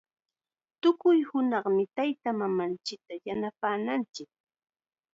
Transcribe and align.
Tukuy 0.81 1.19
hunaqmi 1.29 1.83
taytamamanchikta 1.95 3.13
yanapananchik. 3.27 4.29